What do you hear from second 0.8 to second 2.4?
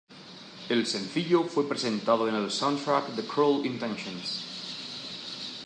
sencillo fue presentado en